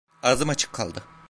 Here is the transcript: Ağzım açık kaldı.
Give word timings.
Ağzım 0.23 0.49
açık 0.49 0.73
kaldı. 0.73 1.03